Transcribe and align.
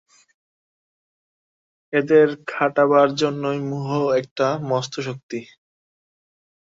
এদের 1.93 2.27
খাটাবার 2.47 3.07
জন্যেই 3.15 3.59
মোহ 3.69 3.89
একটা 4.13 4.47
মস্ত 4.69 4.93
শক্তি। 4.99 5.39